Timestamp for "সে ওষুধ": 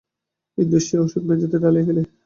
0.85-1.23